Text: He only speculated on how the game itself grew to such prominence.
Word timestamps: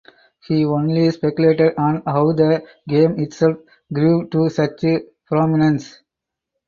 He 0.47 0.65
only 0.65 1.11
speculated 1.11 1.75
on 1.77 2.01
how 2.07 2.31
the 2.31 2.65
game 2.87 3.19
itself 3.19 3.57
grew 3.93 4.27
to 4.29 4.49
such 4.49 4.81
prominence. 5.27 6.01